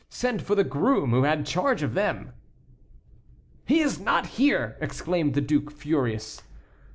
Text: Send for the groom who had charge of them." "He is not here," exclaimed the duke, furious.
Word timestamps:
Send 0.09 0.41
for 0.41 0.55
the 0.55 0.63
groom 0.63 1.11
who 1.11 1.25
had 1.25 1.45
charge 1.45 1.83
of 1.83 1.93
them." 1.93 2.31
"He 3.67 3.81
is 3.81 3.99
not 3.99 4.25
here," 4.25 4.75
exclaimed 4.81 5.35
the 5.35 5.41
duke, 5.41 5.69
furious. 5.71 6.41